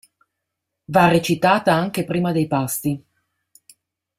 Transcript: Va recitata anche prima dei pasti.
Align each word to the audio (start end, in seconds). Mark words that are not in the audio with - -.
Va 0.85 1.09
recitata 1.09 1.73
anche 1.75 2.05
prima 2.05 2.31
dei 2.31 2.47
pasti. 2.47 3.05